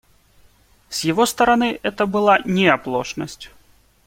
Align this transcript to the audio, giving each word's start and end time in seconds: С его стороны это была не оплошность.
С 0.89 1.01
его 1.01 1.27
стороны 1.27 1.79
это 1.83 2.07
была 2.07 2.39
не 2.39 2.65
оплошность. 2.65 3.51